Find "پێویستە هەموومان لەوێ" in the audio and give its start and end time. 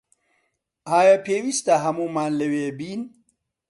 1.25-2.67